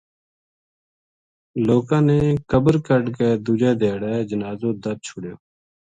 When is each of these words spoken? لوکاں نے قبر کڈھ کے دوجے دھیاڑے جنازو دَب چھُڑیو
لوکاں 1.67 2.01
نے 2.07 2.19
قبر 2.51 2.75
کڈھ 2.87 3.09
کے 3.17 3.29
دوجے 3.45 3.71
دھیاڑے 3.79 4.13
جنازو 4.29 4.69
دَب 4.83 4.97
چھُڑیو 5.05 5.35